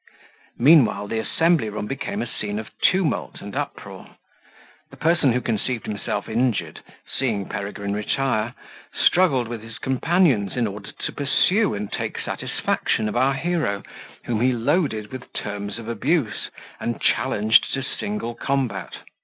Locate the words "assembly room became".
1.19-2.21